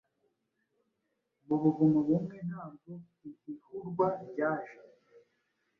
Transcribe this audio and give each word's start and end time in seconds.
mu 1.45 1.55
buvumo 1.61 1.99
bumwe, 2.07 2.37
ntabwo 2.49 2.91
ihihurwa 3.29 4.07
ryaje 4.29 4.77